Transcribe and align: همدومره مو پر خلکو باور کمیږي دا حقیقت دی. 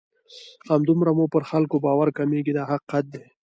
همدومره 0.69 1.11
مو 1.17 1.25
پر 1.33 1.43
خلکو 1.51 1.75
باور 1.85 2.09
کمیږي 2.17 2.53
دا 2.57 2.63
حقیقت 2.71 3.03
دی. 3.13 3.23